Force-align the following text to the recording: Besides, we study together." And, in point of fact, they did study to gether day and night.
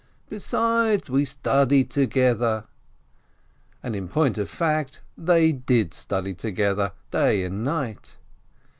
Besides, 0.29 1.11
we 1.11 1.25
study 1.25 1.83
together." 1.83 2.63
And, 3.83 3.95
in 3.95 4.07
point 4.07 4.39
of 4.39 4.49
fact, 4.49 5.03
they 5.15 5.51
did 5.51 5.93
study 5.93 6.33
to 6.33 6.49
gether 6.49 6.93
day 7.11 7.43
and 7.43 7.63
night. 7.63 8.17